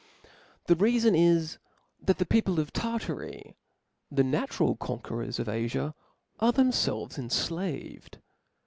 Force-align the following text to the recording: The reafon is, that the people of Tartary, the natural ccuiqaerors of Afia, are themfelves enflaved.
The 0.65 0.75
reafon 0.75 1.15
is, 1.15 1.59
that 2.01 2.17
the 2.17 2.25
people 2.25 2.59
of 2.59 2.73
Tartary, 2.73 3.55
the 4.11 4.23
natural 4.23 4.75
ccuiqaerors 4.75 5.37
of 5.37 5.45
Afia, 5.45 5.93
are 6.39 6.51
themfelves 6.51 7.19
enflaved. 7.19 8.17